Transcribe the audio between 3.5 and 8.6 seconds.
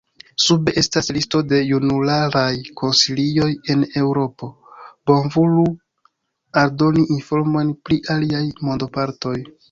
en Eŭropo, bonvolu aldoni informojn pri aliaj